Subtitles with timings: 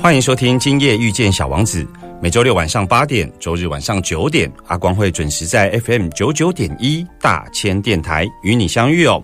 [0.00, 1.82] 欢迎收听《今夜遇见小王子》。
[2.22, 9.20] 每周六晚上八点，周日晚上九点，阿光会准时在 FM 九九点一大千电台与你相遇哦。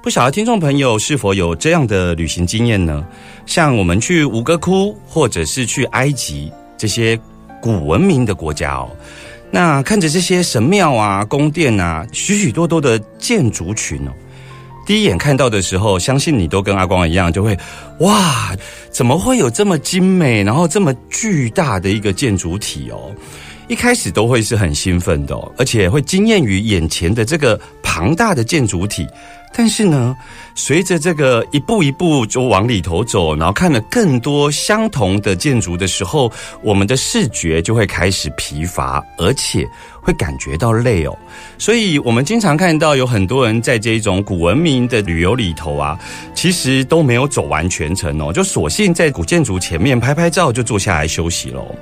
[0.00, 3.04] 不晓得听众朋友是否有这样的旅行经验呢？
[3.46, 7.18] 像我们去吴哥窟，或者是去埃及这些
[7.60, 8.88] 古文明的国家哦，
[9.50, 14.12] 那看着这些神庙啊、宫殿啊，许许多多的建筑群哦。
[14.86, 17.56] 第一眼看到的时候，相信你都跟阿光一样，就会
[18.00, 18.56] 哇，
[18.90, 23.12] 怎么会有这么精美，然后这么巨大的一个建筑体哦？
[23.68, 29.06] 一开始都会是很兴奋的、而且会惊艳于眼前的这个庞大的建筑体。
[29.52, 30.16] 但是呢，
[30.54, 39.68] 随着这个一步一步就往里头走，然后看了更多相同的建筑的时候，我们的视觉就会开始疲乏，而且
[40.00, 41.18] 会感觉到累哦。
[41.58, 45.98] 所以，我们经常看到有很多人在这种古文明的旅游里头啊，
[46.32, 51.74] 其实都没有走完全程哦，就索性在古建筑前面拍拍照，就坐下来休息喽。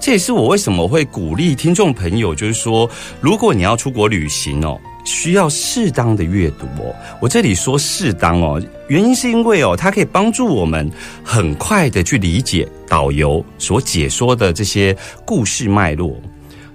[0.00, 2.88] 这也是我为什么会鼓励听众朋友，就是说，
[3.20, 4.78] 如果你要出国旅行哦，
[5.08, 6.94] 需要适当的阅读哦。
[7.20, 10.90] 我这里说适当哦，原因是因为哦，它可以帮助我们
[11.24, 16.14] 很快的去理解导游所解说的这些故事脉络。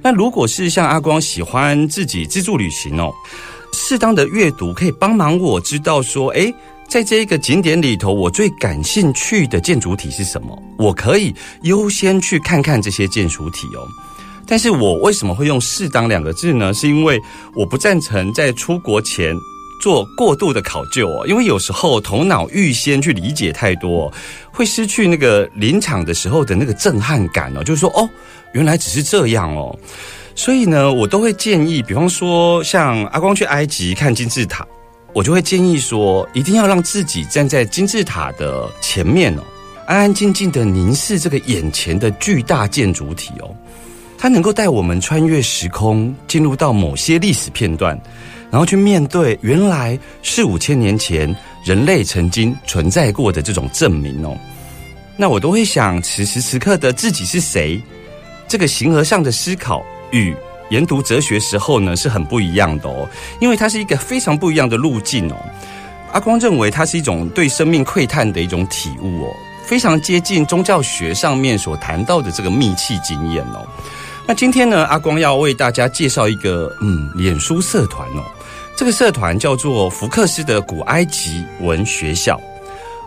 [0.02, 3.14] 那如果是像阿光喜欢自己自助旅行哦，
[3.72, 6.54] 适当的阅读可以帮忙我知道说，诶，
[6.90, 10.62] 在这一个景点里头，我最感兴趣的建筑体是什么？
[10.78, 13.88] 我可以优先去看看这些建筑体哦。
[14.46, 16.74] 但是我为什么会用“适当”两个字呢？
[16.74, 17.20] 是因为
[17.56, 19.36] 我不赞成在出国前
[19.82, 24.12] 做过度的考究哦，因为有时候头脑预先去理解太多，
[24.52, 27.64] 会失去那个临场的时候的那个震撼感哦。
[27.64, 28.10] 就是说，哦，
[28.54, 29.78] 原来只是这样哦。
[30.36, 34.66] 所以呢，我都会建议，比方说像阿光去埃及看金字塔，
[35.14, 39.44] 我就会建议说，一定要让自己站在金字塔的前面哦，
[39.86, 43.56] 安安静静的凝视这个眼前的巨大建筑体哦。
[44.24, 48.00] 它能够带我们穿越时空，进入到某些历史片段，
[48.50, 51.36] 然后去面对原来四五千年前
[51.66, 54.34] 人类曾经存在过的这种证明哦。
[55.18, 57.84] 那我都会想，此时此刻的自己是谁？
[58.48, 60.34] 这个形而上的思考与
[60.70, 63.06] 研读哲学时候呢是很不一样的哦，
[63.42, 65.36] 因为它是一个非常不一样的路径哦。
[66.14, 69.36] 阿光认为它是一种对生命窥探的一种体悟哦，
[69.66, 73.68] 非常接近宗教学上面所谈到的这个密契经验哦。
[74.26, 78.24] 那今天呢，阿光要为大家介绍一个嗯，脸书社团哦。
[78.76, 82.40] 这个社团叫做福克斯的古埃及文学校。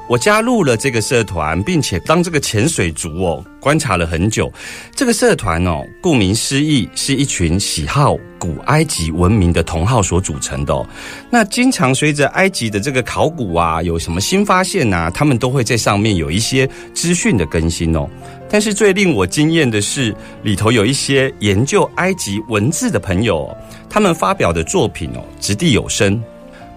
[0.08, 4.52] 我加入了这个社团，并且当这个潜水族哦，观察了很久。
[4.94, 10.86] 这个社团哦，顾名思义，是一群喜好古埃及文明的同好所组成的哦。
[11.28, 18.08] 那经常随着埃及的这个考古啊，有什么新发现啊，他们都会在上面有一些资讯的更新哦。
[18.48, 23.54] 但是最令我惊艳的是，里头有一些研究埃及文字的朋友、
[23.88, 26.22] 他们发表的作品哦，掷地有声。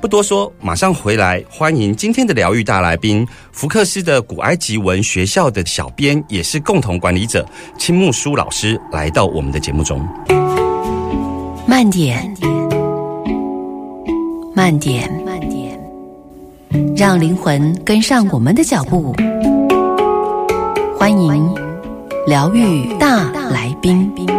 [0.01, 7.45] 不多说，马上回来，欢迎今天的疗愈大来宾——福克斯的古埃及文学校的小编，也是共同管理者
[7.77, 9.99] 青木书老师，来到我们的节目中。
[11.67, 12.33] 慢点，
[14.55, 15.77] 慢点，慢点，
[16.95, 19.13] 让灵魂跟上我们的脚步。
[20.99, 21.55] 欢迎
[22.27, 24.38] 疗愈大来宾。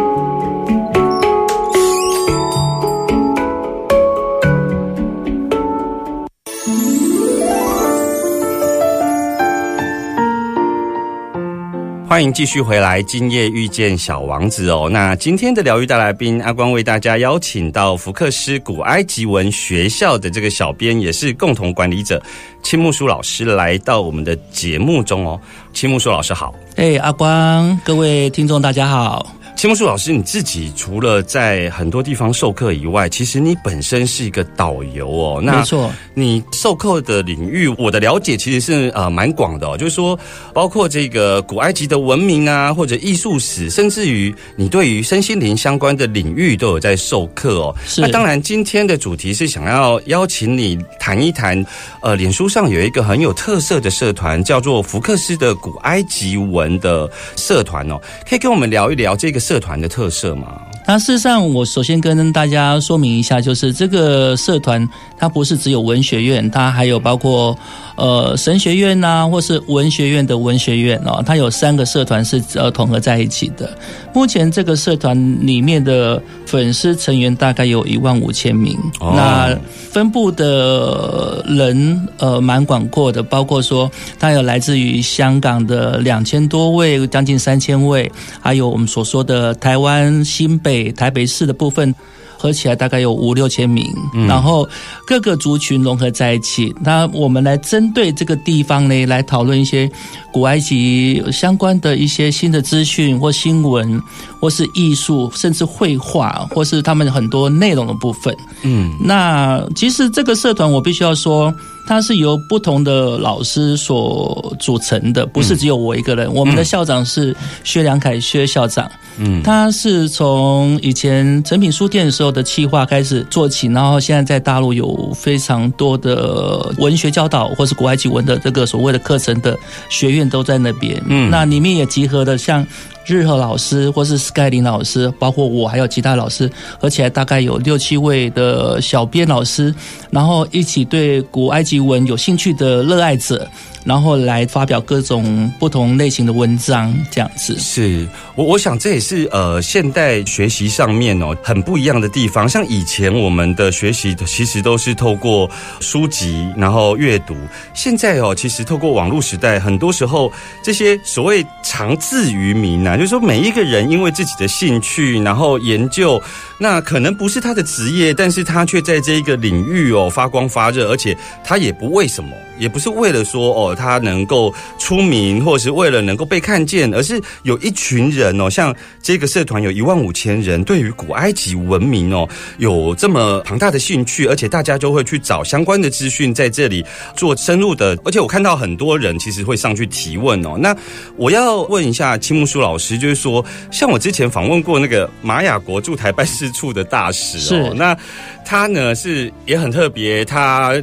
[12.11, 14.89] 欢迎继续回来，今夜遇见小王子哦。
[14.91, 22.21] 那今天的疗愈大来宾阿光为大家邀请到福克斯古埃及文学校的这个小编，也是共同管理者
[22.63, 25.39] 青木书老师来到我们的节目中哦。
[25.71, 29.25] 青木书老师好，哎，阿光，各位听众大家好。
[29.61, 35.39] 青木树老师，你自己除了在很多地方授课以外，其实你本身是一个导游哦。
[35.39, 39.77] 那没错，你授课的领域，我的了解其实是呃蛮广的哦。
[39.77, 40.17] 就是说，
[40.51, 47.75] 包括这个古埃及的文明啊，或者艺术史，甚至于你对于身心灵相关的领域都有在授课哦。
[47.85, 48.01] 是。
[48.01, 51.63] 那当然，今天的主题是想要邀请你谈一谈，
[52.01, 59.39] 呃，脸书上有一个很有特色的社团，叫做福克斯的古埃及文的社团哦，可以跟我们聊一聊这个。
[59.50, 60.61] 社社团的特色嘛？
[60.87, 64.87] 那事实上，我首先跟大家说明一下，就是这个社团
[65.17, 67.57] 它不是只有文学院，它还有包括
[68.01, 73.77] 呃神学院呐，或是文学院的文学院哦，它有三个社团是呃统合在一起的。
[74.13, 75.15] 目前这个社团
[75.45, 79.57] 里面的粉丝成员大概有一万五千名，那
[79.89, 83.89] 分布的人呃蛮广阔的，包括说
[84.19, 89.41] 它有来自于香港的两千多位，将近三千位，还有我们所说的。
[89.41, 91.95] 呃，台湾新北、台北市的部分
[92.41, 93.85] 合起来大概有五六千名，
[94.27, 94.67] 然后
[95.05, 96.73] 各个族群融合在一起。
[96.81, 99.87] 那我们来针对这个地方呢，来讨论一些
[100.33, 104.01] 古埃及相关的一些新的资讯或新闻，
[104.39, 108.35] 或是艺术，甚至绘画，或是他们很多内容的部分。
[108.63, 111.53] 嗯，那其实这个社团，我必须要说。
[111.91, 116.33] 它是由不同的老师所组成的，不是只有我一个人。
[116.33, 117.35] 我们的校长是
[117.65, 129.59] 薛良凯薛校长，嗯，他是从以前诚品书店的时候的企划开始做起，然后现在在大陆有非常多的文学教导或是古埃及文的这个所谓的课程的
[129.89, 132.65] 学院都在那边，嗯，那里面也集合了像。
[133.05, 136.49] 日和老师，或是 Sky 林老师，包括我，还有其他老师，
[136.79, 139.73] 合起来大概有六七位的小编老师，
[140.09, 143.47] 然后一起对古埃及文有兴趣的热爱者。
[143.83, 147.57] 然后来发表各种不同类型的文章，这样子。
[147.57, 152.47] 是我我想这也是呃现代学习上面哦很不一样的地方。
[152.47, 155.49] 像以前我们的学习其实都是透过
[155.79, 157.35] 书籍，然后阅读。
[157.73, 160.31] 现在哦，其实透过网络时代，很多时候
[160.61, 166.21] 这些所谓长字于民啊，就是说每一个人因为自己的兴趣，然后研究，
[166.61, 172.29] 那可能不是他的职业，但是他却在这一个领域哦发光发热，而且他也不为什么。
[172.59, 182.29] 也不是为了说哦，他能够出名，或者是为了能够被看见，而是有一群人哦，像这个社团有一万五千人，对于古埃及文明哦
[182.59, 186.85] 有这么庞大的兴趣，而且大家就会去找相关的资讯在这里
[187.15, 190.55] 做深入的，而且我看到很多人其实会上去提问哦。
[190.59, 190.75] 那
[191.17, 197.97] 我要问一下青木书老师，就是说，像我之前访问过那个玛雅国驻台办事处的大使哦，那
[198.45, 200.73] 他呢是也很特别，他。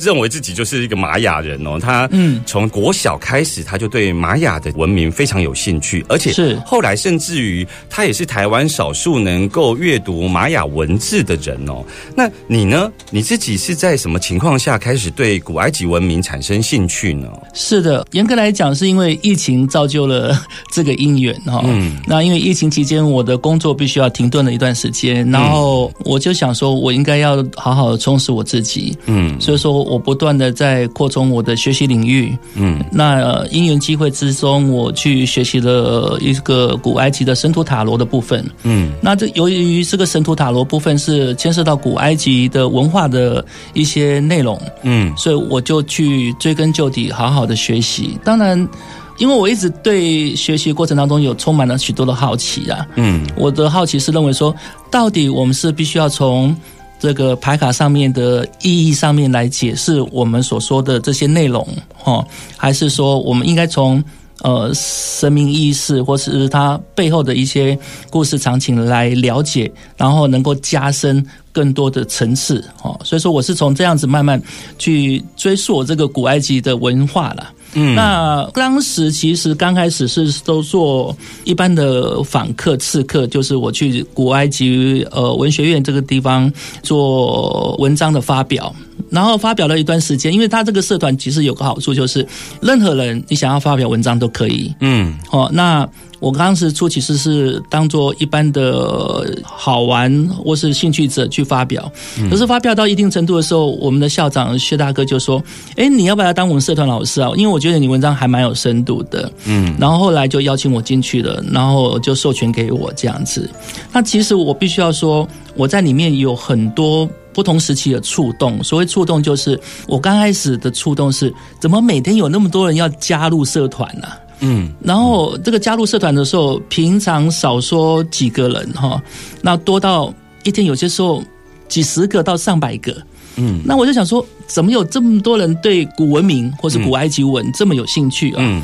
[0.00, 11.84] 认为自己就是一个玛雅人哦，他嗯从国小开始他就对玛雅的文明非常有兴趣，而且是后来甚至于他也是台湾少数能够阅读玛雅文字的人哦。
[12.14, 12.90] 那你呢？
[13.10, 17.28] 你自己是在什么情况下开始对古埃及文明产生兴趣呢？
[17.54, 20.38] 是的，严格来讲是因为疫情造就了
[20.70, 21.62] 这个因缘哈。
[21.64, 28.96] 嗯，那因为疫情期间我的工作必须要停顿了一段时间，然后我就想说我应该要好好的充实我自己。
[29.06, 29.87] 嗯，所以说。
[29.88, 48.18] 我不断的在扩充我的学习领域，嗯，那因缘机会之中，我去学习了一个古埃及的神图塔罗的部分，嗯，那这由于这个神图塔罗部分是牵涉到古埃及的文化的一些内容，嗯，所以我就去追根究底，好好的学习。
[48.22, 48.68] 当然，
[49.16, 54.54] 因为我一直对学习过程当中有充满了许多的好奇啊，嗯，我的好奇是认为说，
[54.90, 56.54] 到底我们是必须要从。
[56.98, 62.26] 这个牌卡上面的意义上面来解释我们所说的这些内容，哈，
[62.56, 64.02] 还是说我们应该从
[64.42, 67.78] 呃生命意识或是它背后的一些
[68.10, 74.40] 故事场景来了解，然后能够加深更多的层次，哦，所以说我是从这样子慢慢
[74.78, 77.52] 去追溯这个古埃及的文化了。
[77.74, 86.50] 嗯，那当时其实刚开始是都做一般的访客、刺客，就是我去古埃及呃文学院这个地方
[86.82, 88.74] 做文章的发表。
[89.10, 92.26] 然后发表了一段时间，因为他这个社团其实有个好处，就是
[92.60, 94.70] 任何人你想要发表文章都可以。
[94.80, 95.88] 嗯哦，那
[96.20, 101.90] 我当时初其实是当做一般的好玩或是兴趣者去发表，
[102.30, 105.42] 可是发表到一定程度的时候，我们的校长薛大哥就说
[105.76, 107.30] ：“哎，你要不要当我们社团老师啊？
[107.36, 113.48] 因为我觉得你文章还蛮有深度的。”嗯然后后来就邀请我进去了，然后就授权给我这样子。
[113.92, 117.08] 那其实我必须要说，我在里面有很多。
[117.30, 124.08] 不同时期的触动，所谓触动就是我刚开始的触动是，怎么每天有那么多人要加入社团呢、
[124.40, 129.00] 嗯然后这个加入社团的时候，平常少说几个人哈，
[129.42, 130.12] 那多到
[130.44, 131.22] 一天有些时候
[131.68, 132.94] 几十个到上百个。
[133.36, 138.38] 嗯那我就想说，怎么有这么多人对古文明或是古埃及文这么有兴趣啊？
[138.40, 138.62] 嗯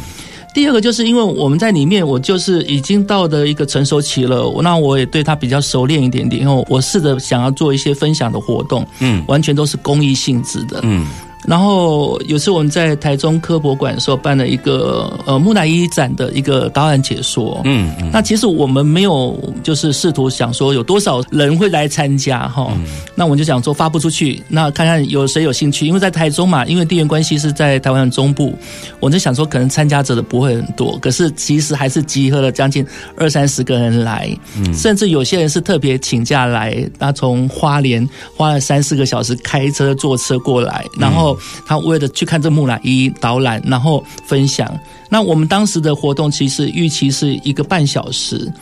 [0.54, 10.78] 第二个就是因为我们在里面，我就是已经到的一个成熟期了，那我也对它比较熟练一点点，因为我试着想要做一些分享的活动，嗯完全都是公益性质的。
[10.84, 11.08] 嗯
[11.46, 18.10] 然后有次我们在台中科博馆的时候办了一个呃木乃伊展的一个导览解说，嗯嗯。
[18.12, 22.72] 那其实我们没有就是试图想说有多少人会来参加哈，
[23.14, 28.54] 那我们就想说发布出去，那看看有谁有兴趣，因为在台中嘛，因为地缘关系是在台湾的中部，
[29.00, 32.86] 我就想说可能参加者的不会很多，可是其实还是集合了将近
[33.16, 34.34] 二三十个人来，
[34.72, 41.33] 甚至有些人是特别请假来，他从花莲花了三四个小时开车坐车过来，然后
[41.66, 44.78] 他为了去看这木乃伊导览，然后分享。
[45.08, 48.52] 那我们当时的活动其实预期是一个半小时。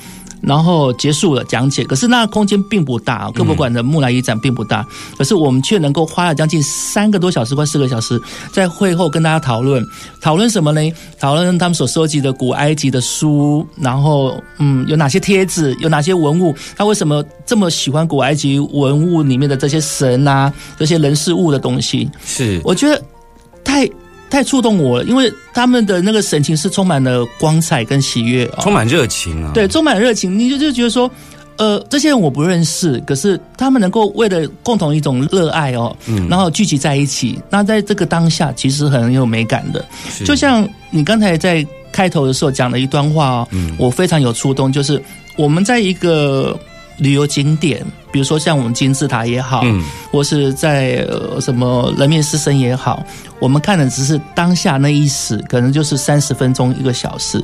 [0.43, 8.21] 然后结束了讲解，可是那空间并不大，科博馆的木乃伊展并不大，可是我们却能够花了将近三个多小时，快四个小时，
[8.53, 9.83] 在会后跟大家讨论，
[10.21, 10.81] 讨论什么呢？
[11.19, 22.11] 讨论他们所收集的古埃及的书，然后嗯，有哪些帖子，有哪些文物，他为什么这么喜欢古埃及文物里面的这些神啊，这些人事物的东西？
[22.25, 23.01] 是我觉得
[23.63, 23.89] 太
[24.33, 29.51] 太触动我了，因为他们的那个神情是充满了光彩跟喜悦、哦，充满热情啊。
[29.53, 31.09] 对，充满热情，你就就觉得说，
[31.59, 39.85] 呃，这些人我不认识，可是他们能够为了共同一种热爱哦，嗯然后聚集在一起，那在这个当下其实很有美感的。
[40.25, 41.63] 就像你刚才在
[41.93, 45.01] 开头的时候讲的一段话哦，嗯我非常有触动，就是
[45.37, 46.59] 我们在一个
[46.99, 53.05] 旅游景点，比如说像我们金字塔也好，嗯或是在呃什么人面狮身也好，
[53.39, 57.43] 我们看的只是当下那一时，可能就是三十分钟一个小时。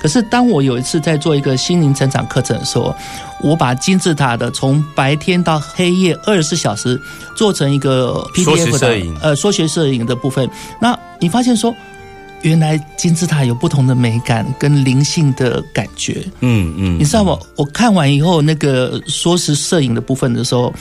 [0.00, 2.94] 可是当我有一次在做一个心灵成长课程的时候，
[3.42, 7.00] 我把金字塔的从白天到黑夜二十四小时
[7.36, 10.48] 做成一个 PDF 的呃缩学摄影的部分，
[10.80, 11.74] 那你发现说。
[12.42, 17.38] 原来金字塔有不同的美感跟灵性的感觉，嗯嗯你知道吗？
[17.56, 20.72] 我看完以后那个说是摄影的部分的时候，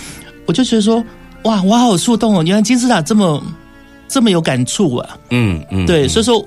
[0.45, 1.03] 我就觉得说，
[1.43, 2.43] 哇，我好触动哦！
[2.43, 3.43] 原来金字塔这么
[4.07, 5.17] 这么有感触啊！
[5.31, 6.43] 嗯嗯对，所以说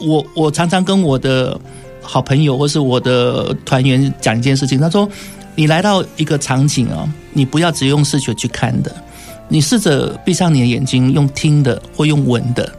[0.00, 1.58] 我我常常跟我的
[2.02, 5.08] 好朋友或是我的团员讲一件事情，他说，
[5.54, 8.94] 你来到一个场景啊，你不要只用视觉去看的，
[9.48, 12.72] 你试着闭上你的眼睛，用听的或用闻的，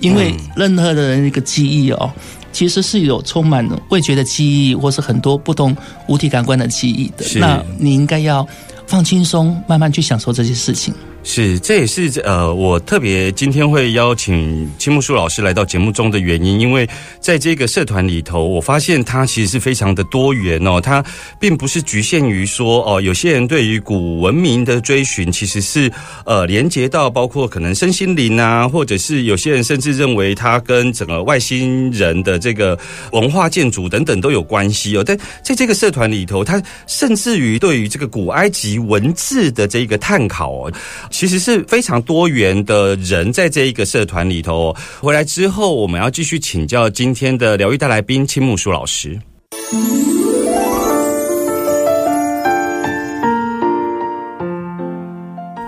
[0.00, 2.12] 因为任何的人一个记忆哦。
[2.52, 7.24] 其实是有充满味觉的记忆，或是很多不同五体感官的记忆的。
[7.40, 8.46] 那你应该要
[8.86, 10.94] 放轻松，慢慢去享受这些事情。
[11.26, 16.86] 是，这也是呃，我特别今天会邀请青木树老师来到节目中的原因，因为
[17.18, 21.02] 在这个社团里头，我发现它其实是非常的多元哦，它
[21.40, 25.90] 并不是局限于说哦，有些人对于古文明的追寻，其实是
[26.26, 32.78] 呃连接到包括可能身心灵啊，或者是有些人甚至认为它跟整个外星人的这个
[33.12, 35.02] 文化建筑等等都有关系哦。
[35.04, 40.72] 但在这个社团里头，它甚至于对于这个古埃及文字的这个探讨哦。
[41.14, 44.76] 其实是非常多元的人在这一个社团里头、哦。
[45.00, 49.16] 回来之后，我们要继续请教今天的疗愈大来宾青木树老师。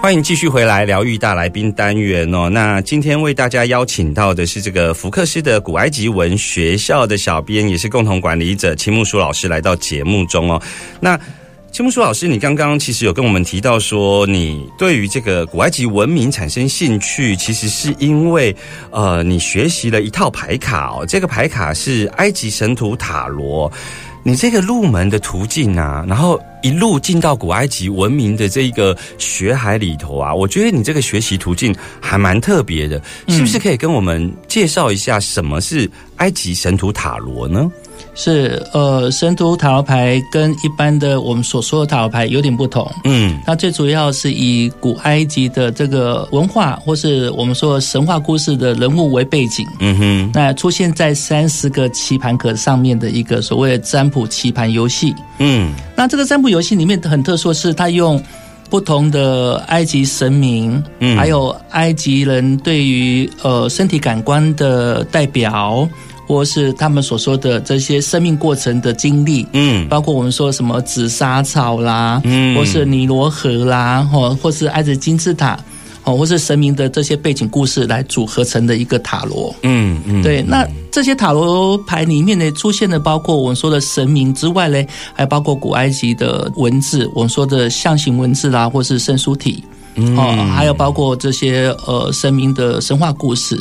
[0.03, 2.49] 欢迎继续回来疗愈大来宾单元哦。
[2.51, 10.61] 那今天为大家邀请到的是这个福克斯的古埃及文学校的小编，也是共同管理者青木树老师来到节目中哦。
[11.01, 11.17] 那
[11.77, 18.57] 青木树老师，你刚刚其实有跟我们提到说，你对于这个古埃及文明产生兴趣，其实是因为
[18.91, 23.71] 呃，你学习了一套牌卡哦，这个牌卡是埃及神图塔罗。
[24.23, 37.71] 你这个入门的途径啊，然后一路进到古埃及文明的这一个学海里头啊，我觉得你这个学习途径还蛮特别的，是不是可以跟我们介绍一下什么是埃及神图塔罗呢？
[38.15, 42.91] 是呃，神图塔罗牌跟一般的我们所说的塔罗牌有点不同。
[43.05, 55.15] 嗯它最主要是以古埃及的这个文化，或是我们说神话故事的人物为背景，嗯哼，那出现在三十个棋盘格上面的一个所谓的占卜棋盘游戏。
[55.39, 58.23] 嗯那这个占卜游戏里面很特殊，是它用
[58.69, 65.89] 不同的埃及神明，嗯还有埃及人对于呃身体感官的代表，
[66.27, 75.59] 或是他们所说的这些生命过程的经历，嗯包括我们说什么紫砂草啦，嗯或是尼罗河啦，或或是埃及金字塔，
[76.05, 79.55] 哦，或是神明的这些背景故事来组合成的一个塔罗。
[79.63, 89.63] 嗯嗯，对，那这些塔罗牌里面呢，出现的包括我们说的神明之外呢，还包括古埃及的文字，我们说的象形文字啦，或是圣书体，
[90.17, 93.59] 哦，还有包括这些呃神明的神话故事。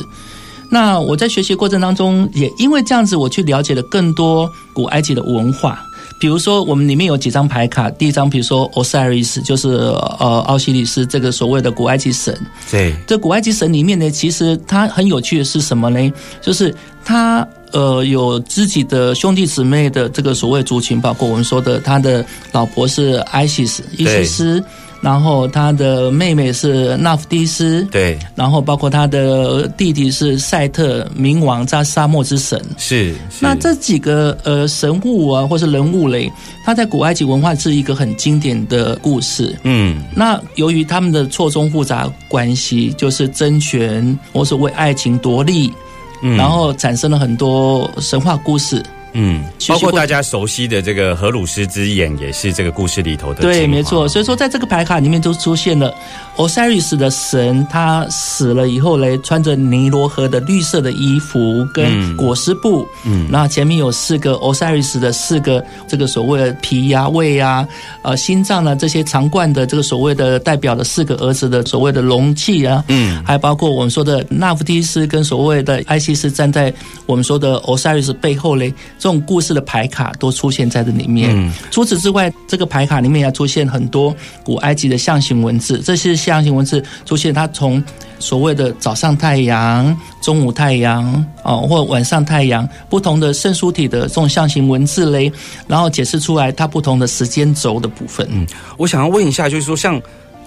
[0.70, 5.82] 那我在学习过程当中，也因为这样子，我去了解了更多古埃及的文化。
[6.18, 12.34] 比如说，我们里面有几张牌卡，第一张，比如说 Osiris，就是呃奥西里斯这个所谓的古埃及神。
[12.70, 16.10] 对，这古埃及神里面呢，其实它很有趣的是什么呢？
[16.40, 24.64] 就是他呃有自己的兄弟姊妹的这个所谓族群，包括我们说的他的老婆是艾西斯伊西斯，
[25.06, 32.60] 然后他的妹妹是纳夫迪斯，对，然后包括他的弟弟是赛特冥王，在沙漠之神。
[32.76, 36.28] 是，是那这几个呃神物啊，或是人物嘞，
[36.64, 39.56] 他在古埃及文化是一个很经典的故事。
[39.62, 45.72] 嗯那由于他们的错综复杂关系，就是争权或是为爱情夺利，
[46.20, 48.82] 嗯然后产生了很多神话故事。
[49.18, 54.06] 嗯，包括大家熟悉的这个荷鲁斯之眼，也是这个故事里头的对，没错。
[54.06, 55.94] 所以说，在这个牌卡里面都出现了
[56.36, 63.26] Osiris 的神，他死了以后嘞，穿着尼罗河的绿色的衣服跟裹尸布，嗯。
[63.32, 67.66] 然后前面有四个 Osiris 的四个这个所谓的脾呀、胃呀、
[68.02, 73.24] 呃心脏啊这些长冠的这个所谓的代表的四个儿子的所谓的容器啊，嗯。
[73.24, 76.70] 还包括我们说的纳夫提斯跟所谓的埃西斯站在
[77.06, 78.74] 我们说的 Osiris 背后嘞，
[79.06, 81.30] 这种故事的牌卡都出现在这里面。
[81.32, 87.80] 嗯除此之外，这个牌卡里面也出现很多古埃及的象形文字，这些象形文字出现，它从
[88.18, 95.30] 所谓的早上太阳、中午太阳哦，或晚上太阳，不同的圣书体的这种象形文字嘞，
[95.68, 98.26] 然后解释出来它不同的时间轴的部分。
[98.32, 98.44] 嗯，
[98.76, 100.02] 我想要问一下，就是说像。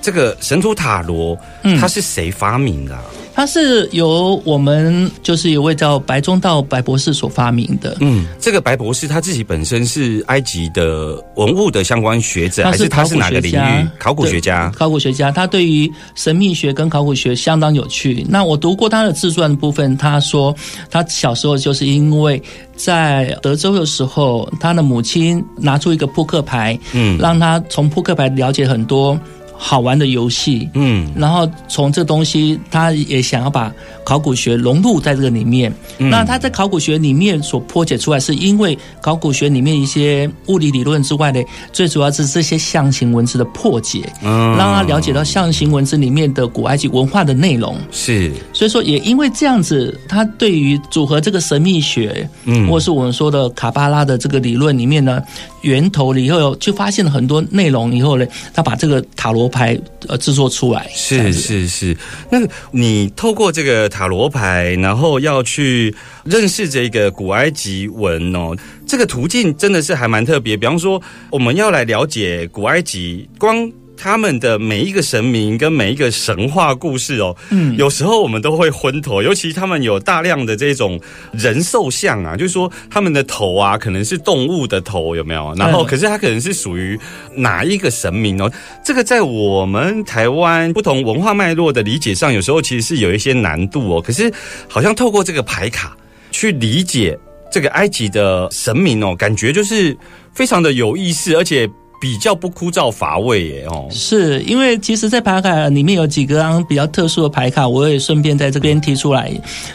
[0.10, 3.04] 这个神图塔罗，嗯它是谁发明的啊、
[3.36, 7.96] 它是由我们就是有位叫白中道白博士所发明的。
[8.00, 13.88] 嗯，这个白博士他自己本身是埃及的文物的相关学者，还是他是哪个领域？
[14.00, 14.72] 考古学家。
[14.72, 18.26] 考古学家，他对于神秘学跟考古学相当有趣。
[18.28, 20.56] 那我读过他的自传的部分，他说
[20.90, 22.42] 他小时候就是因为
[22.76, 29.18] 在德州的时候，他的母亲拿出一个扑克牌，嗯让他从扑克牌了解很多
[29.62, 30.70] 好玩的游戏。
[30.74, 33.72] 嗯然后从这东西，他也想要把
[34.06, 35.72] 考古学融入在这个里面。
[35.98, 41.42] 嗯那他在考古学里面所破解出来，是因为考古学里面一些物理理论之外呢，
[41.74, 47.78] 最主要是这些象形文字的破解，嗯让他了解到象形文字里面的古埃及文化的内容。
[47.92, 55.22] 是所以说，也因为这样子，他对于组合这个神秘学，嗯或是我们说的卡巴拉的这个理论里面呢，
[55.64, 60.88] 源头了以后，就发现了很多内容以后呢，他把这个塔罗牌呃制作出来。
[60.96, 61.98] 是是是，
[62.32, 68.56] 那个你透过这个塔罗牌，然后要去认识这个古埃及文哦，
[68.88, 70.56] 这个途径真的是还蛮特别。
[70.56, 73.70] 比方说，我们要来了解古埃及，光。
[74.02, 80.98] 他们的每一个神明跟每一个神话故事哦，嗯有时候我们都会昏头，尤其他们有大量的这种
[81.34, 85.54] 人兽像啊，就是说他们的头啊，可能是动物的头，有没有？
[85.58, 86.98] 然后嗯可是它可能是属于
[87.36, 88.50] 哪一个神明哦？
[88.86, 94.02] 这个在我们台湾不同文化脉络的理解上，有时候其实是有一些难度哦。
[94.02, 94.32] 可是
[94.70, 95.98] 好像透过这个牌卡
[96.32, 97.20] 去理解
[97.52, 99.98] 这个埃及的神明哦，感觉就是
[100.34, 103.88] 非常的有意思，而且比较不枯燥乏味耶哦。
[103.92, 109.30] 是因为其实，在牌卡里面有几张比较特殊的牌卡，我也顺便在这边提出来。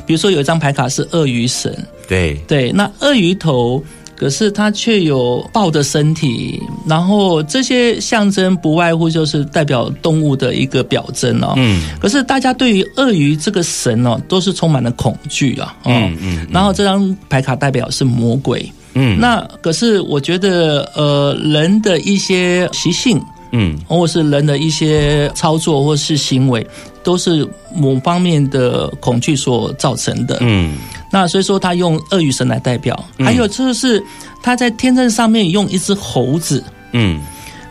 [0.07, 1.77] 比如说有一张牌卡是鳄鱼神，
[2.09, 3.83] 对，对，那鳄鱼头，
[4.17, 11.55] 可是它却有豹的身体，然后这些象征不外乎就是代表动物的一个表征哦。
[11.57, 15.77] 嗯可是大家对于鳄鱼这个神哦，都是充满了恐惧啊。
[15.83, 18.71] 哦嗯嗯，然后这张牌卡代表是魔鬼。
[18.94, 19.18] 嗯。
[19.20, 23.20] 那可是我觉得，呃，人的一些习性，
[23.52, 23.78] 嗯。
[23.87, 26.66] 或是人的一些操作或是行为，
[27.02, 30.38] 都是某方面的恐惧所造成的。
[30.40, 30.76] 嗯。
[31.11, 33.26] 那所以说他用鳄鱼神来代表，嗯。
[33.26, 34.02] 还有就是
[34.42, 37.20] 他在天秤上面用一只猴子，嗯，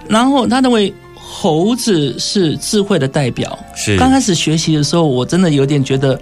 [0.07, 3.57] 然后他认为猴子是智慧的代表。
[3.75, 3.97] 是。
[3.97, 6.17] 刚开始学习的时候，我真的有点觉得，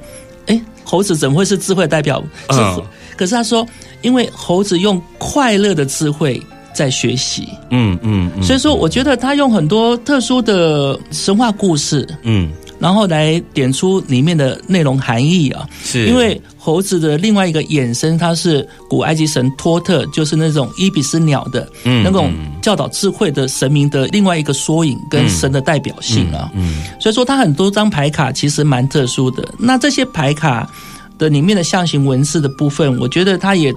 [0.48, 0.60] 哎，
[0.92, 2.22] 猴子怎么会是智慧代表？
[2.50, 2.84] 是嗯
[3.16, 3.66] 可是他说，
[4.02, 6.42] 因为猴子用快乐的智慧
[6.74, 8.44] 在学习，嗯嗯嗯。
[8.44, 12.52] 所以说我觉得他用很多特殊的神话故事，嗯
[12.82, 15.66] 然后来点出里面的内容含义啊。
[15.84, 26.52] 是因为猴子的另外一个衍生，它是古埃及神托特，就是那种伊比斯鸟的、嗯那种嗯教导智慧的神明的另外一个缩影，跟神的代表性啊。
[26.56, 29.48] 嗯所以说，它很多张牌卡其实蛮特殊的。
[29.58, 30.70] 那这些牌卡
[31.18, 33.74] 的里面的象形文字的部分，我觉得它也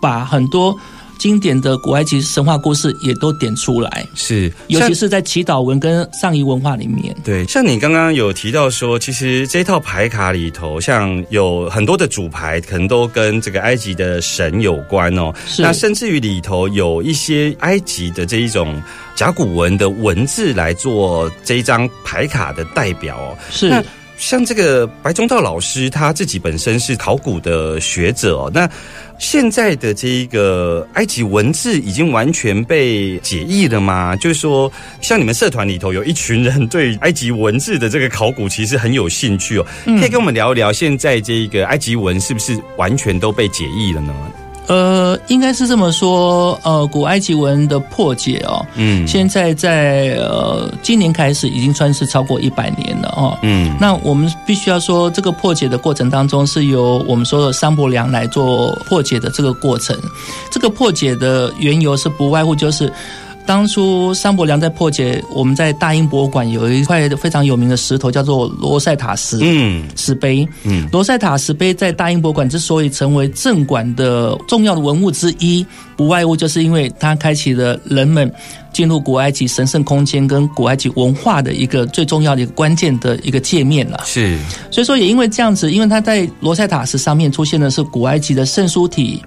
[0.00, 0.76] 把很多
[1.18, 7.14] 经典的古埃及神话故事也都点出来，是，尤其是在祈祷文跟上仪文化里面。
[7.22, 15.32] 对，像你刚刚有提到说，其实这套牌卡里头，像有很多的主牌，可能都跟这个埃及的神有关哦。
[15.46, 18.82] 是那甚至于里头有一些埃及的这一种
[19.14, 23.38] 甲骨文的文字来做这一张牌卡的代表哦。
[23.50, 23.84] 是那
[24.22, 28.70] 像这个白中道老师他自己本身是考古的学者哦，那
[29.18, 34.14] 现在的这一个埃及文字已经完全被解译了吗？
[34.14, 44.14] 就是说，像你们社团里头有一群人对埃及文字的这个考古其实很有兴趣哦，可以跟我们聊一聊现在这一个埃及文是不是完全都被解译了呢？
[44.68, 46.58] 呃，应该是这么说。
[46.62, 53.36] 呃，古埃及文的破解哦，嗯现在在呃今年开始已经算是超过一百年了哦。
[53.42, 59.98] 嗯那我们必须要说，这个破解的过程当中是由我们说的桑伯良来做破解的这个过程。
[60.50, 62.92] 这个破解的缘由是不外乎就是。
[63.44, 69.38] 当初桑伯良在破解，我们在大英博物馆有一块非常有名的石头，叫做罗塞塔石。
[69.40, 78.32] 嗯石碑，嗯罗塞塔石碑在大英博物馆之所以成为镇馆的重要的文物之一，不外乎就是因为它开启了人们
[78.72, 84.00] 进入古埃及神圣空间跟古埃及文化的一个最重要的一个关键的一个界面了。
[84.04, 84.38] 是
[84.70, 89.22] 所以说，也因为这样子，因为它在罗塞塔石上面出现的是古埃及的圣书体，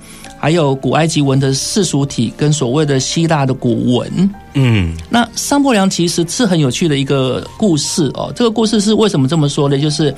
[0.45, 4.29] 还有古埃及文的世俗体，跟所谓的希腊的古文。
[4.53, 8.31] 嗯那桑伯良其实是很有趣的一个故事哦。
[8.35, 9.75] 这个故事是为什么这么说呢？
[9.79, 10.13] 就是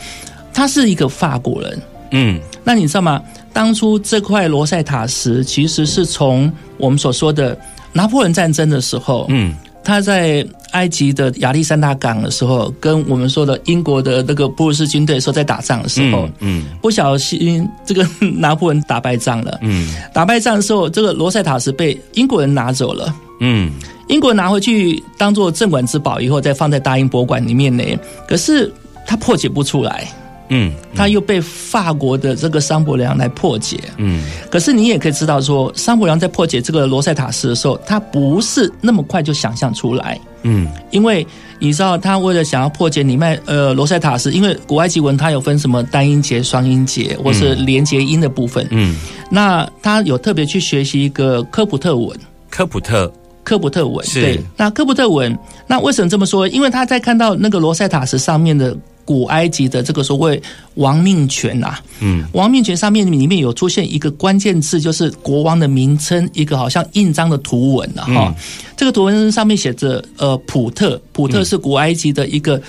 [0.53, 1.81] 他是一个法国人。
[2.11, 3.23] 嗯那你知道吗？
[3.53, 7.57] 当初这块罗塞塔石其实是从我们所说的
[7.93, 19.58] 拿破仑战争的时候，嗯他在埃及的亚历山大港的时候，跟我们说的英国的那个布鲁斯军队说在打仗的时候，嗯不小心这个拿破仑打败仗了。
[19.62, 23.13] 嗯打败仗的时候，这个罗塞塔石被英国人拿走了。
[23.39, 23.71] 嗯
[24.08, 27.84] 英国人拿回去当做镇馆之宝以后，再放在大英博物馆里面呢。
[28.27, 28.71] 可是
[29.06, 30.08] 他破解不出来，
[30.49, 33.79] 嗯他又被法国的这个桑伯良来破解。
[33.97, 34.23] 嗯。
[34.49, 40.67] 可是你也可以知道说，桑伯良在破解这个罗塞塔石的时候，他不是那么快就想象出来，嗯。
[40.91, 41.25] 因为
[41.60, 48.95] 你知道，他为了想要破解里面呃罗塞塔石，因为古埃及文它有分什么单音节、双音节或是连结音的部分，嗯，
[49.29, 52.17] 那他有特别去学习一个科普特文。
[52.49, 53.12] 科普特。
[53.43, 54.05] 科普特文。
[54.05, 56.45] 是对，那科普特文，那为什么这么说？
[56.49, 58.75] 因为他在看到那个罗塞塔石上面的
[59.08, 60.41] 古埃及的这个所谓
[60.76, 62.26] 亡命权啊，嗯。
[62.34, 68.36] 亡命权上面里面有出现一个关键字，就是国王的名称，一个好像印章的图文啊，哈、
[68.76, 72.62] 这个图文上面写着呃普特，普特是古埃及的一个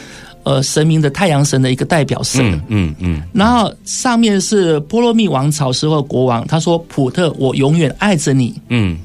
[0.44, 2.40] 呃神明的太阳神的一个代表神。
[2.52, 3.22] 嗯嗯嗯。
[3.34, 8.96] 然后上面是波罗密王朝时候的国王，他说：“普特，我永远爱着你。”嗯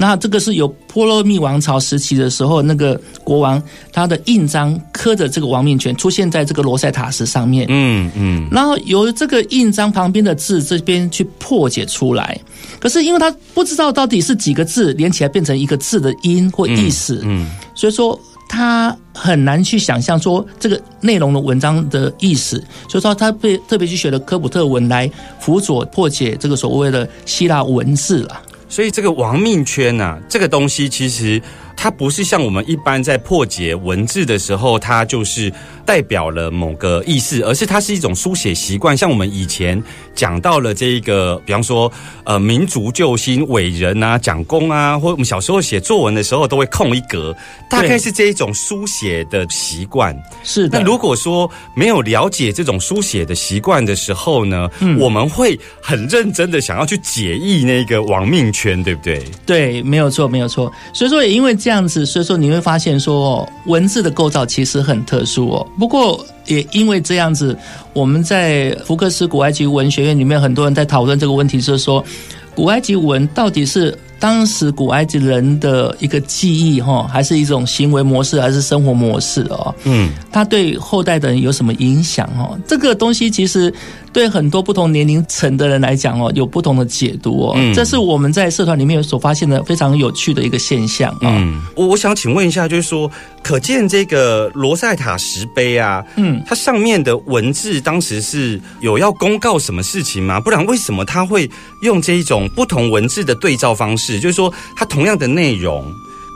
[0.00, 3.60] 那这个是由波罗密王朝时期的时候，那个国王
[3.92, 12.40] 他的印章刻着这个王命权出现在这个罗塞塔石上面，嗯嗯然后由这个印章旁边的字这边去破解出来。
[12.78, 18.16] 可是因为他不知道到底是几个字连起来变成一个字的音或意思，嗯所以说
[18.48, 28.42] 他很难去想象说这个内容的文章的意思，所以说他被特别去学了科普特文来辅佐破解这个所谓的希腊文字了。
[28.68, 31.40] 所以这个亡命圈呐、这个东西其实
[31.80, 35.50] 它不是像我们一般在破解文字的时候，它就是
[35.86, 38.96] 代表了某个意思，而是它是一种书写习惯。
[38.96, 39.80] 像我们以前
[40.12, 41.90] 讲到了这一个，比方说
[42.24, 47.32] 呃民族救星伟人啊、蒋公啊，或我们小时候写作文的时候都会空一格，
[47.70, 50.20] 大概是这一种书写的习惯。
[50.42, 59.22] 是的，那如果说没有了解这种书写的习惯的时候呢，嗯我们会很认真的想要去解译那个亡命圈，对不对？
[59.46, 60.72] 对，没有错，没有错。
[60.92, 65.66] 所以说，也因为这样子，所以说你会发现说，文字的构造其实很特殊哦。
[65.78, 67.56] 不过，也因为这样子，
[67.92, 72.04] 我们在福克斯古埃及文学院里面，很多人在讨论这个问题，就是说，
[72.54, 79.72] 古埃及文到底是当时古埃及人的一个记忆哈，还是一种行为模式，还是生活模式哦？
[79.84, 82.58] 嗯，它对后代的人有什么影响哦？
[82.66, 83.72] 这个东西其实
[84.12, 87.54] 对很多不同年龄层的人来讲哦，有不同的解读哦。
[87.56, 93.10] 嗯这是我们在社团里面所发现的非常有趣的一个现象啊、嗯，我我想请问一下，就是说，
[93.42, 100.40] 可见这个罗塞塔石碑啊，嗯，它上面的文字当时是有要公告什么事情吗？
[100.40, 101.48] 不然为什么他会
[101.82, 104.18] 用这一种不同文字的对照方式？
[104.18, 105.84] 就是说，它同样的内容。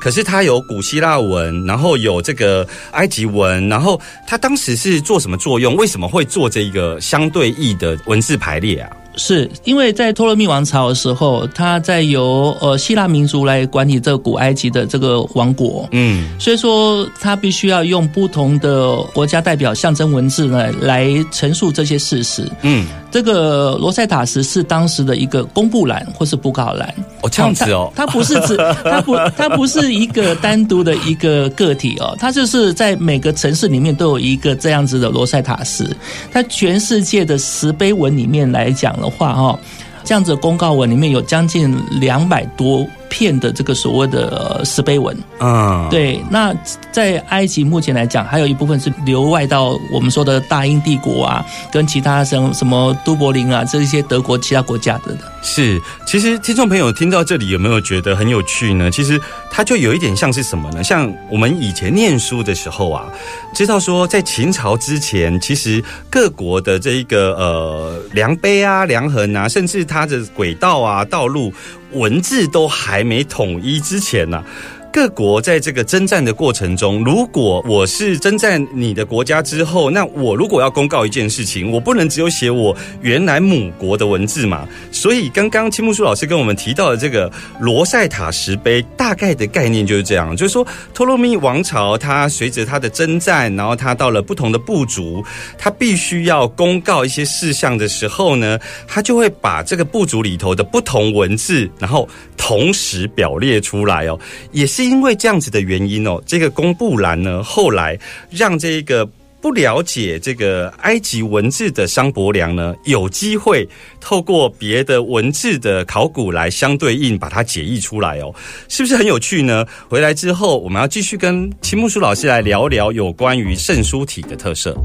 [0.02, 5.76] 可是它有古希腊文，然后有这个埃及文，然后它当时是做什么作用？
[5.76, 8.90] 为什么会做这个相对义的文字排列啊？
[9.16, 16.28] 是因为在托勒密王朝的时候，他在由呃希腊民族来管理这个古埃及的这个王国，嗯。
[16.38, 22.50] 所以说他必须要用不同的国家代表象征文字呢来陈述这些事实。
[22.62, 35.84] 嗯，这个罗塞塔石是当时的一个公布栏或是布告栏，哦这样子哦，它它不是指 它不它不是一个单独的一个个体哦，它就是在每个城市里面都有一个这样子的罗塞塔石。
[36.32, 39.58] 它全世界的石碑文里面来讲的话，哈，
[40.02, 45.14] 这样子公告文里面有将近两百多片的这个所谓的呃石碑文。
[45.38, 46.54] 啊，对，那
[46.90, 55.30] 在埃及目前来讲，还有一部分是流外到我们说的大英帝国啊，跟其他什什么都柏林啊这一些德国其他国家的的。
[55.42, 58.90] 是，其实听众朋友听到这里有没有觉得很有趣呢？
[58.90, 59.20] 其实
[59.50, 60.82] 它就有一点像是什么呢？
[60.82, 63.04] 像我们以前念书的时候啊，
[63.52, 71.52] 知道说在秦朝之前，其实各国的这一个呃量碑啊、量衡啊，甚至它的轨道啊、道路
[71.94, 74.44] 文字都还没统一之前呢、
[74.92, 84.68] 各国在这个征战的过程中，如果我是征战你的国家之后，那我如果要公告一件事情，我不能只有写我原来母国的文字嘛。
[84.90, 95.24] 所以刚刚青木树老师跟我们提到的这个罗塞塔石碑，大概的概念就是这样，就是说托洛密王朝它随着它的征战，然后它到了不同的部族，
[95.56, 104.20] 它必须要公告一些事项的时候呢，它就会把这个部族里头的不同文字，然后同时表列出来哦，
[104.52, 107.98] 也是因为这样子的原因哦，这个公布栏呢，后来
[108.30, 109.08] 让这个。
[109.42, 113.68] 不了解这个埃及文字的商伯良呢，有机会
[114.00, 118.32] 透过别的文字的考古来相对应，把它解译出来哦，
[118.68, 119.66] 是不是很有趣呢？
[119.88, 124.76] 回来之后，我们要继续跟秦木书老师来聊聊有关于圣书体的特色。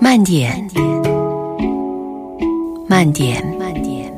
[0.00, 0.66] 慢点，
[2.88, 4.10] 慢点，慢点，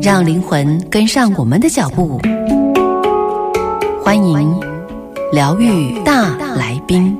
[0.00, 2.18] 让灵魂跟上我们的脚步。
[4.04, 4.60] 欢迎
[5.32, 7.16] 疗愈大来宾。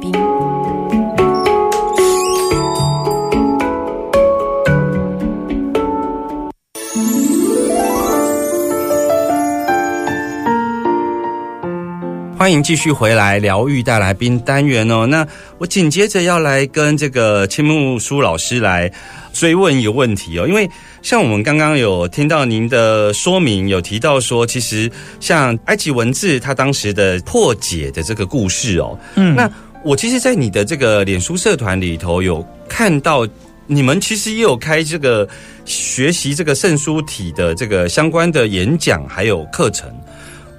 [12.43, 15.07] 欢迎继续回来疗愈带来宾单元哦。
[15.07, 15.25] 那
[15.59, 18.93] 我紧接着要来跟这个青木书老师来
[19.33, 20.69] 追问一个问题哦，因为
[21.03, 24.91] 像我们刚刚有听到您的说明，有提到说，其实
[25.21, 29.51] 像埃及文字它当时的破解的这个故事哦，嗯那
[29.85, 33.27] 我其实，在你的这个脸书社团里头有看到。
[33.69, 35.27] 你们其实也有开这个
[35.65, 39.89] 学习这个圣书体的这个相关的演讲，还有课程。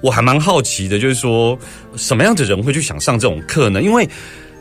[0.00, 1.56] 我还蛮好奇的，就是说
[1.96, 3.82] 什么样的人会去想上这种课呢？
[3.82, 4.08] 因为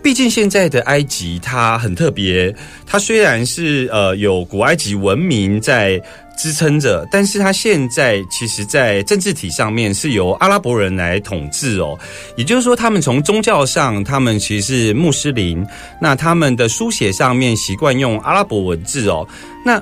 [0.04, 2.54] 毕竟现在的埃及它很特别，
[2.86, 6.00] 它虽然是呃有古埃及文明在
[6.38, 11.98] 支撑着，但是它现在其实在政治体上面是由阿拉伯人来统治哦。
[12.36, 15.66] 也就是说，他们从宗教上，他们其实是穆斯林，
[16.02, 19.26] 那他们的书写上面习惯用阿拉伯文字哦。
[19.64, 19.82] 那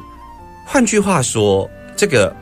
[0.65, 2.35] 换句话说，这个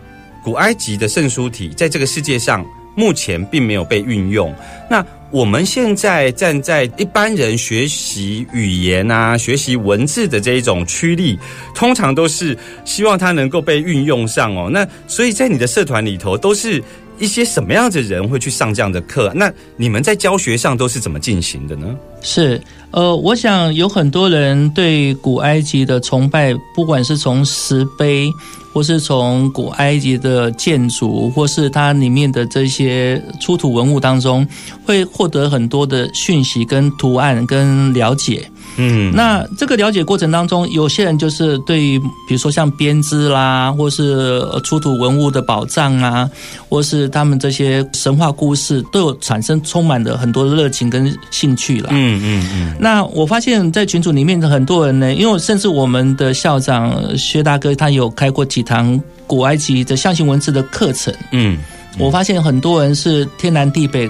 [0.43, 2.65] 古埃及的圣书体在这个世界上
[2.99, 4.53] 目前并没有被运用。
[4.89, 11.39] 那我们现在站在一般人学习语言啊、学习文字的这一种驱力，
[11.73, 14.69] 通常都是希望它能够被运用上哦。
[14.69, 16.83] 那所以在你的社团里头，都是
[17.19, 19.31] 一些什么样的人会去上这样的课？
[19.33, 21.95] 那你们在教学上都是怎么进行的呢？
[22.21, 28.29] 是，呃，我想有很多人对古埃及的崇拜，不管是从石碑，
[28.73, 34.45] 或是从古埃及的建筑，或是它里面的这些出土文物当中，
[34.85, 38.49] 会获得很多的讯息、跟图案、跟了解。
[38.79, 46.29] 嗯，那这个了解过程当中，有些人就是对于比如说像编织啦，或是呃出土文物的宝藏啊，
[46.69, 51.89] 或是他们这些神话故事，都有产生充满了很多的热情跟兴趣了。
[51.91, 61.13] 嗯嗯嗯，那我发现，在群组里面的很多人呢，因为甚至我们的校长薛大哥，他有开过几堂古埃及的象形文字的课程。
[61.31, 61.57] 嗯
[61.97, 64.09] 我发现很多人是天南地北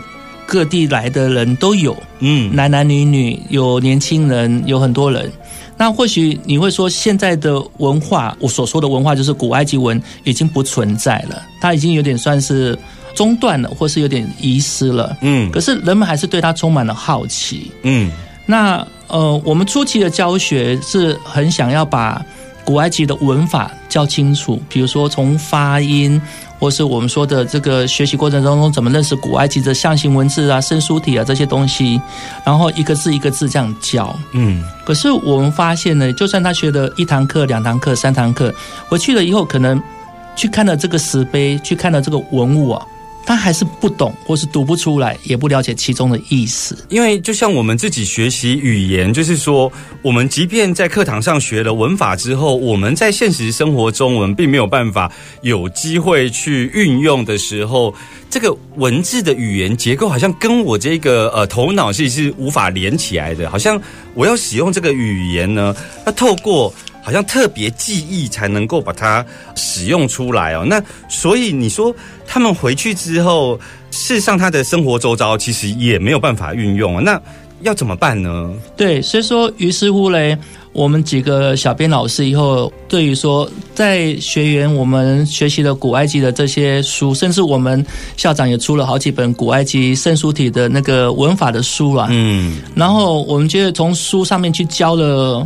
[0.49, 5.31] 各地来的人都有，嗯男男女女，有年轻人，有很多人。
[5.77, 12.77] 那或许你会说，现在的文化，我所说的文化就是古埃及文已经不存在了，它已经有点算是
[13.13, 15.15] 中断了，或是有点遗失了。
[15.21, 17.71] 嗯可是人们还是对它充满了好奇。
[17.83, 18.12] 嗯
[18.47, 22.25] 那呃，我们初期的教学是很想要把
[22.65, 26.19] 古埃及的文法教清楚，比如说从发音，
[26.60, 32.00] 或是我们说的这个学习过程当中怎么认识古埃及的象形文字啊、生书体啊这些东西，
[32.45, 34.13] 然后一个字一个字这样教。
[34.34, 38.54] 嗯可是我们发现呢，就算他学了一堂课、两堂课、三堂课，
[38.88, 39.82] 回去了以后，可能
[40.36, 42.86] 去看了这个石碑，去看了这个文物啊，
[43.25, 46.75] 他还是不懂，或是读不出来，也不了解其中的意思。
[46.89, 57.93] 因为就像我们自己学习语言，就是说，我们即便在课堂上学了文法之后，我们在现实生活中，我们并没有办法有机会去运用的时候，
[58.32, 63.79] 这个文字的语言结构好像跟我这个呃头脑是是无法连起来的，好像
[64.15, 65.75] 我要使用这个语言呢，
[66.08, 66.73] 要透过。
[67.10, 70.63] 好像特别记忆才能够把它使用出来哦。
[70.63, 71.91] 那所以你说
[72.28, 77.02] 他们回去之后，事实上他的生活周遭其实也没有办法运用啊。
[77.04, 77.19] 那
[77.62, 78.54] 要怎么办呢？
[78.78, 80.38] 对，所以说，于是乎嘞，
[80.72, 87.84] 我们几个小编老师以后对于说，在学员我们学习了古埃及的这些书，甚至我们
[88.17, 92.08] 校长也出了好几本古埃及圣书体的那个文法的书啊。
[92.12, 95.43] 嗯然后我们觉得从书上面去教了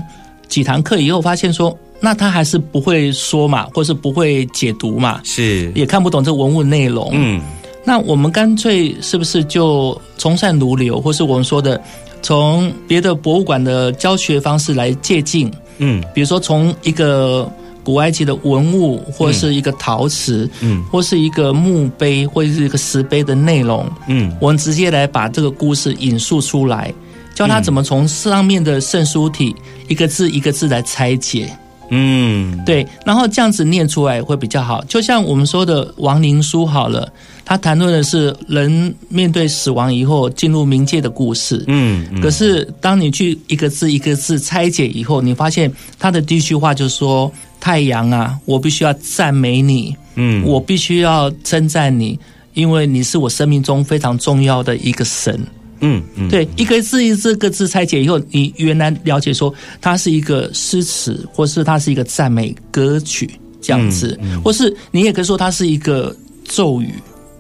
[0.48, 5.72] 几堂课以后，发现说，那他还是不会说嘛，或是不会解读嘛，是。
[5.74, 7.10] 也看不懂这文物内容。
[7.14, 7.42] 嗯。
[7.86, 11.82] 那我们干脆是不是就从善如流，或是我们说的
[12.22, 15.52] 从别的博物馆的教学方式来借鉴？
[15.80, 16.04] 嗯。
[16.14, 17.52] 比如说从一个
[17.84, 20.82] 古埃及的文物，或是一个陶瓷，嗯。
[20.86, 24.34] 或是一个墓碑，或者是一个石碑的内容，嗯。
[24.40, 26.94] 我们直接来把这个故事引述出来，
[27.34, 29.56] 教他怎么从上面的圣书体
[29.88, 31.50] 一个字一个字来拆解。
[31.90, 34.84] 嗯，对，然后这样子念出来会比较好。
[34.86, 37.08] 就像我们说的亡灵书好了，
[37.46, 41.64] 他谈论的是人面对死亡以后进入冥界的故事。
[41.68, 52.18] 嗯嗯可是当你去一个字一个字拆解以后，你发现他的第一句话就说：“太阳啊，我必须要赞美你，嗯我必须要称赞你，
[52.56, 55.40] 因为你是我生命中非常重要的一个神。”
[55.84, 56.28] 嗯嗯。
[56.30, 63.30] 对，一个字一字个字拆解以后，你原来了解说它是一个诗词，或是它是一个赞美歌曲
[63.62, 66.16] 这样子，或是你也可以说它是一个
[66.46, 66.94] 咒语，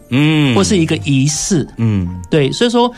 [0.10, 0.54] 嗯。
[0.56, 1.68] 或是一个仪式。
[1.78, 2.22] 嗯。
[2.30, 2.92] 对，所以说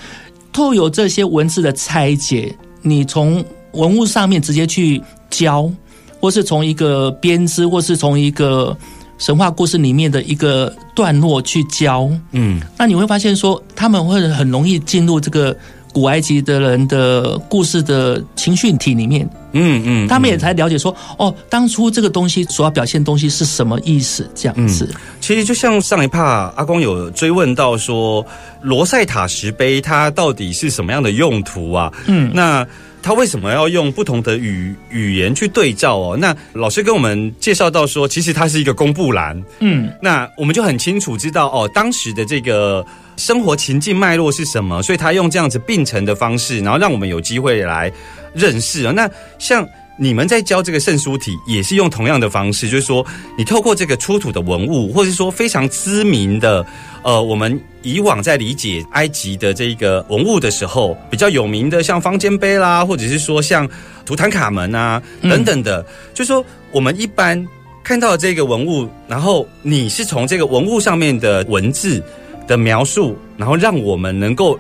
[0.52, 5.72] 透有这些文字的拆解，你从文物上面直接去教，
[6.20, 8.76] 或是从一个编织，或是从一个
[9.18, 12.62] 神话故事里面的一个段落去教，嗯。
[12.78, 15.56] 那你会发现说，他们会很容易进入这个
[15.94, 24.94] 古埃及的人的故事的情绪体里面，嗯嗯，他们也才了解说，哦，当初这个东西所要表现的东西是什么意思，这样子。
[25.22, 28.26] 其实就像上一趴阿光有追问到说，
[28.62, 31.94] 罗塞塔石碑它到底是什么样的用途啊？
[32.08, 32.30] 嗯。
[32.34, 32.68] 那
[33.06, 36.18] 他为什么要用不同的语语言去对照哦？
[36.18, 42.84] 那老师跟我们介绍到说，其实它是一个公布栏，嗯那我们就很清楚知道哦，当时的这个
[43.16, 47.92] 生活情境脉络是什么，所以他用这样子并成的方式，然后让我们有机会来
[48.34, 48.92] 认识啊。
[48.92, 49.64] 那像
[49.98, 53.06] 你们在教这个圣书体，也是用同样的方式，就是说，
[53.38, 56.66] 你透过这个出土的文物，或者说非常知名的，
[57.02, 63.68] 呃，我们以往在理解埃及的这个文物的时候，比较有名的，像方尖碑啦，或者是说像
[64.06, 67.48] 图坦卡门啊等等的，就是说我们一般
[67.82, 72.04] 看到这个文物，然后你是从这个文物上面的文字
[72.48, 74.60] 的描述，然后让我们能够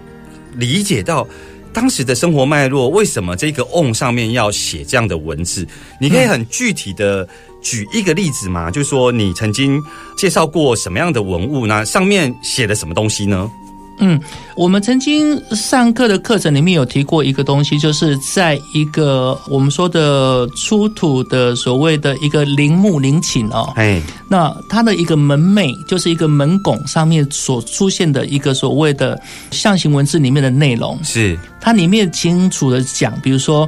[0.53, 1.27] 理解到
[1.75, 5.67] 当时的生活脉络，为什么这个 on 上面要写这样的文字？
[5.99, 7.27] 你可以很具体的
[7.61, 8.71] 举一个例子吗？
[8.71, 9.77] 就是说你曾经
[10.17, 11.85] 介绍过什么样的文物呢？
[11.85, 13.51] 上面写了什么东西呢？
[13.99, 14.19] 嗯，
[14.55, 29.19] 我们曾经上课的课程里面有提过一个东西，就是在一个我们说的出土的所谓的一个陵墓陵寝哦，哎，那它的一个门楣就是一个门拱上面所出现的一个所谓的
[29.51, 33.67] 象形文字里面的内容，是，它里面清楚的讲，比如说，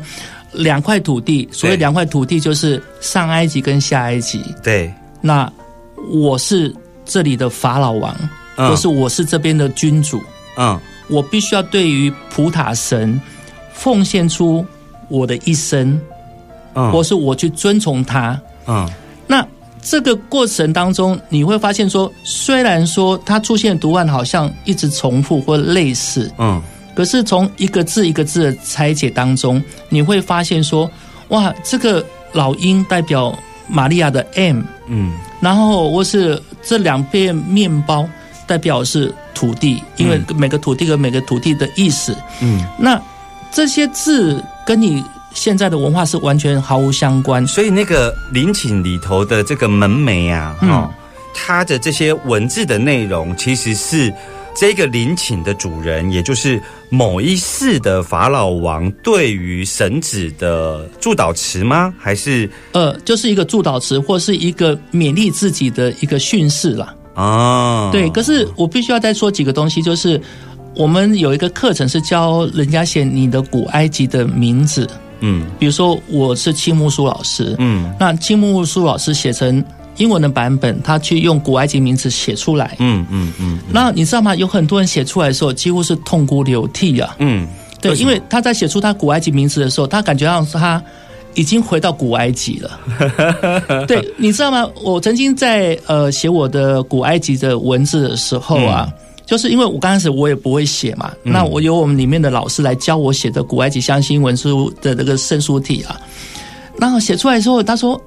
[0.51, 4.43] 两块土地，所谓两块土地就是上埃及跟下埃及。
[4.61, 5.51] 对，那
[6.11, 6.73] 我是
[7.05, 8.15] 这里的法老王，
[8.57, 8.69] 嗯。
[8.69, 10.21] 或是我是这边的君主，
[10.57, 10.79] 嗯。
[11.07, 13.19] 我必须要对于普塔神
[13.73, 14.65] 奉献出
[15.07, 15.99] 我的一生，
[16.73, 16.91] 嗯。
[16.91, 18.39] 或是我去遵从他。
[18.67, 18.89] 嗯。
[19.25, 19.45] 那
[19.81, 26.61] 这个过程当中，你会发现说，虽然说它出现的图案好像一直重复或类似，嗯。
[26.93, 30.89] 可是从一个字一个字的拆解当中，你会发现说，
[31.29, 32.03] 哇，这个
[32.33, 33.37] 老鹰代表
[33.67, 35.13] 玛利亚的 M，嗯。
[35.39, 38.05] 然后或是这两片面包
[38.47, 42.15] 代表是土地，因为每个土地跟每个土地的意思。
[42.41, 42.99] 嗯，那
[43.51, 47.45] 这些字跟你现在的文化是完全毫无相关。
[47.45, 50.89] 所以那个陵寝里头的这个门楣啊，嗯哦，
[51.33, 54.13] 它的这些文字的内容其实是。
[54.59, 61.93] 这个陵寝的主人，也就是某一世的法老王，对于神子的祝祷词吗？
[61.95, 66.91] 还是呃，就是一个祝祷词，或是一个勉励自己的一个训示啦。
[67.17, 67.89] 啊？
[67.91, 70.21] 对，可是我必须要再说几个东西，就是
[70.75, 74.87] 我们有一个课程是教人家写你的古埃及的名字，
[75.21, 79.63] 嗯比如说我是青木书老师，嗯那青木书老师写成
[79.97, 82.75] 英文的版本，他去用古埃及名字写出来。
[82.77, 84.35] 嗯嗯嗯那你知道吗？
[84.35, 87.15] 有很多人写出来的时候，几乎是痛哭流涕啊。
[87.17, 87.47] 嗯，
[87.81, 90.79] 对，因为他在写出他古埃及名字的时候，他感觉到他
[91.37, 92.77] 已经回到古埃及了。
[93.87, 94.67] 对，你知道吗？
[94.83, 98.91] 我曾经在呃写我的古埃及的文字的时候啊。
[99.27, 105.99] 就是因为我刚开始我也不会写嘛，那我由我们里面的老师来教我写的古埃及象形文书的那个圣书体啊，
[106.79, 108.01] 然后写出来之后，他说：“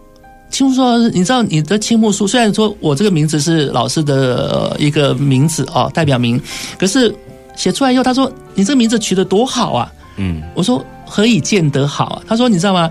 [0.48, 6.40] 青木说，你知道你的青木书，虽然说我这个名字是老师的、呃一个名字哦，代表名，
[6.78, 7.14] 可是
[7.54, 9.92] 写出来以后，他说你这个名字取得多好啊！
[10.16, 12.22] 嗯我说何以见得好啊？
[12.26, 12.90] 他说你知道吗？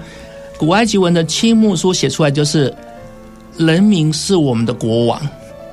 [0.60, 2.72] 古埃及文的青木书写出来就是
[3.58, 5.20] 人民是我们的国王。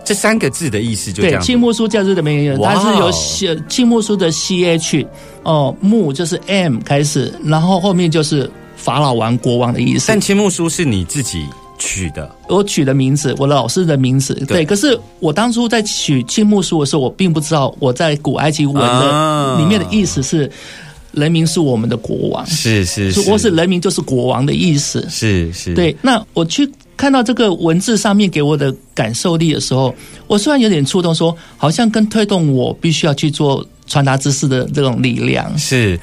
[0.04, 1.46] 这三个字的意思就这对，样子。
[1.46, 5.04] 青木书叫日的名人，它是由写青木书的 C H
[5.42, 10.20] 哦木就是 M 开始，然后后面就是法老王国王的意思但。
[10.20, 11.44] 青木书是你自己
[11.76, 14.64] 取的，我取的名字，我的老师的名字，对。
[14.64, 20.48] 可是我当初在取青木书的时候，我并不知道我在古埃及文啊的里面的意思是
[21.16, 25.04] 人民是我们的国王，是是是我是人民就是国王的意思。
[25.10, 29.92] 是是，对，那我去看到这个文字上面给我的感受力的时候，
[30.26, 35.58] 我虽然有点触动说好像更推动我必须要去做传达知识的这种力量。
[35.58, 35.98] 是。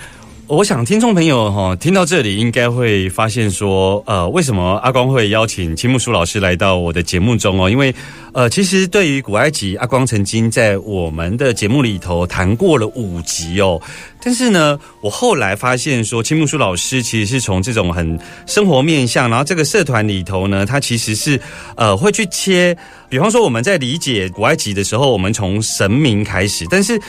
[0.54, 7.68] 我想听众朋友哈听到这里，应该会发现说，呃，为什么阿光会邀请青木书老师来到我的节目中哦？
[7.68, 7.94] 因为，
[8.34, 13.82] 呃，其实对于古埃及，阿光曾经在我们的节目里头谈过了五集哦。
[14.22, 21.40] 但是呢，我后来发现说，青木书老师其实是从这种很生活面向，然后这个社团里头呢，他其实是
[21.76, 22.78] 呃会去切，
[23.10, 27.02] 比方说我们在理解古埃及的时候，我们从神明开始，但是。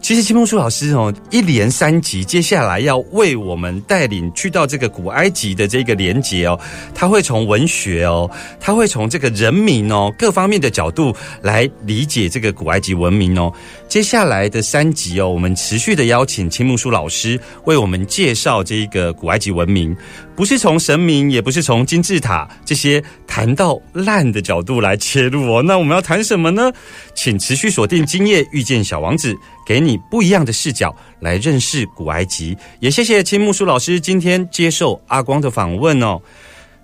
[0.00, 6.58] 其实青木书老师哦，一连三集，接下来要为我们带领去到这个古埃及的这个连结哦，
[6.94, 8.28] 他会从文学哦，
[8.58, 13.52] 他会从这个人民哦各方面的角度来理解这个古埃及文明哦。
[13.88, 19.94] 接下来的三集哦，我们持续的邀请青木书老师为我们介绍这个古埃及文明，
[20.34, 25.62] 不是从神明，也不是从金字塔这些谈到烂的角度来切入哦。
[25.62, 26.72] 那我们要谈什么呢？
[27.14, 29.36] 请持续锁定今夜遇见小王子，
[29.70, 32.56] 给你不一样的视角来认识古埃及。
[32.80, 36.20] 也谢谢青木书老师今天接受阿光的访问哦。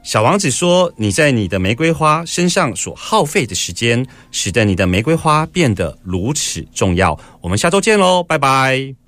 [0.04, 9.05] 小王子说：“你在你的玫瑰花身上所耗费的时间，使得你的玫瑰花变得如此重要。”我们下周见喽，拜拜。